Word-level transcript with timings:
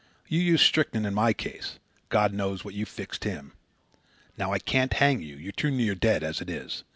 You 0.27 0.39
used 0.39 0.63
strychnine 0.63 1.05
in 1.05 1.13
my 1.13 1.31
case. 1.31 1.77
God 2.09 2.33
knows 2.33 2.61
with 2.61 2.65
what 2.65 2.73
you 2.73 2.87
fixed 2.87 3.23
him. 3.23 3.51
Now 4.35 4.51
I 4.51 4.57
can't 4.57 4.93
hang 4.93 5.21
you. 5.21 5.35
You're 5.35 5.51
too 5.51 5.69
near 5.69 5.93
dead 5.93 6.23
as 6.23 6.41
it 6.41 6.49
is. 6.49 6.83